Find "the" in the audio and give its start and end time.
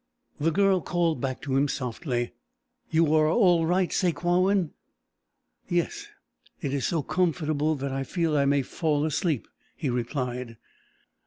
0.39-0.49